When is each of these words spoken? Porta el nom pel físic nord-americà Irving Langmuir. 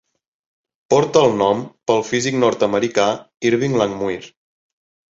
Porta 0.93 1.21
el 1.25 1.35
nom 1.43 1.61
pel 1.91 2.03
físic 2.09 2.41
nord-americà 2.47 3.07
Irving 3.53 3.81
Langmuir. 3.83 4.21